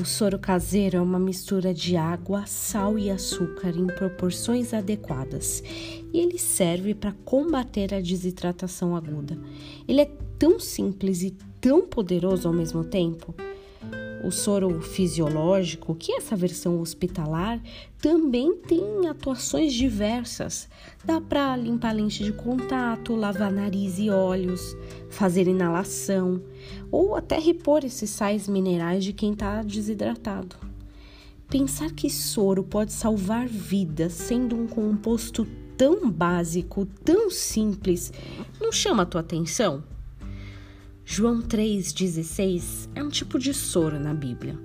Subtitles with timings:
[0.00, 5.62] O soro caseiro é uma mistura de água, sal e açúcar em proporções adequadas
[6.10, 9.38] e ele serve para combater a desidratação aguda.
[9.86, 13.34] Ele é tão simples e tão poderoso ao mesmo tempo.
[14.22, 17.60] O soro fisiológico, que é essa versão hospitalar,
[17.98, 20.68] também tem atuações diversas.
[21.04, 24.76] Dá para limpar lente de contato, lavar nariz e olhos,
[25.08, 26.42] fazer inalação
[26.90, 30.56] ou até repor esses sais minerais de quem está desidratado.
[31.48, 35.46] Pensar que soro pode salvar vidas sendo um composto
[35.76, 38.12] tão básico, tão simples,
[38.60, 39.82] não chama a tua atenção?
[41.12, 44.56] João 3,16 é um tipo de soro na Bíblia.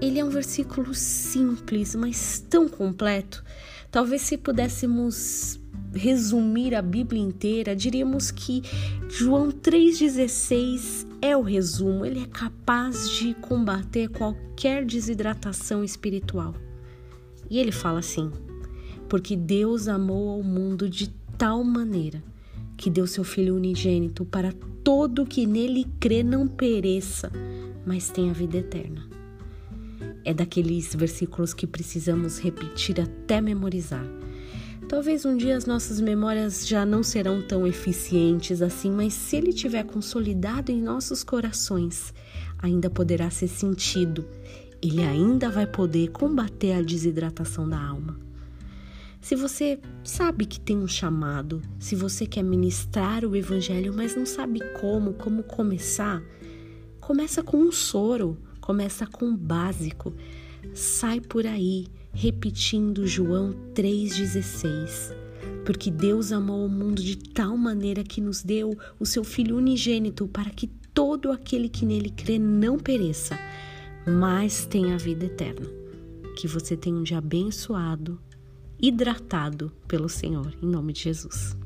[0.00, 3.42] Ele é um versículo simples, mas tão completo.
[3.90, 5.58] Talvez se pudéssemos
[5.92, 8.62] resumir a Bíblia inteira, diríamos que
[9.08, 16.54] João 3,16 é o resumo, ele é capaz de combater qualquer desidratação espiritual.
[17.50, 18.30] E ele fala assim:
[19.08, 22.22] porque Deus amou ao mundo de tal maneira
[22.76, 24.52] que deu seu Filho unigênito para
[24.84, 27.30] todo que nele crê não pereça,
[27.86, 29.06] mas tenha vida eterna.
[30.24, 34.04] É daqueles versículos que precisamos repetir até memorizar.
[34.88, 39.52] Talvez um dia as nossas memórias já não serão tão eficientes assim, mas se ele
[39.52, 42.12] tiver consolidado em nossos corações,
[42.58, 44.24] ainda poderá ser sentido.
[44.82, 48.11] Ele ainda vai poder combater a desidratação da alma.
[49.22, 54.26] Se você sabe que tem um chamado, se você quer ministrar o evangelho, mas não
[54.26, 56.20] sabe como, como começar,
[57.00, 60.12] começa com um soro, começa com um básico.
[60.74, 65.14] Sai por aí repetindo João 3:16.
[65.64, 70.26] Porque Deus amou o mundo de tal maneira que nos deu o seu filho unigênito
[70.26, 73.38] para que todo aquele que nele crê não pereça,
[74.04, 75.70] mas tenha a vida eterna.
[76.36, 78.18] Que você tenha um dia abençoado
[78.82, 81.56] hidratado pelo Senhor, em nome de Jesus.